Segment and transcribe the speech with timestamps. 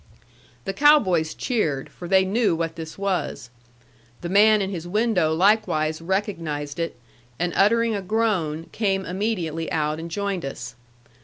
[0.65, 3.51] The cow boys cheered, for they knew what this was.
[4.21, 6.97] The man in his window likewise recognized it,
[7.37, 10.73] and uttering a groan, came immediately out and joined us.